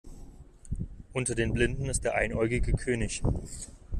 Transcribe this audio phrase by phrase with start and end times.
[1.13, 3.21] Unter den Blinden ist der Einäugige König.